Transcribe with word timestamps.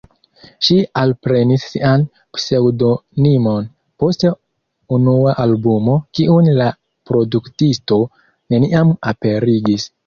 Ŝi 0.67 0.75
alprenis 1.01 1.65
sian 1.73 2.05
pseŭdonimon 2.37 3.69
post 4.05 4.27
unua 4.99 5.37
albumo 5.47 6.01
kiun 6.21 6.53
la 6.63 6.73
produktisto 7.13 8.05
neniam 8.55 9.01
aperigis. 9.15 9.93